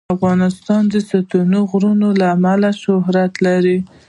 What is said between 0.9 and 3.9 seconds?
ستوني غرونه له امله شهرت لري.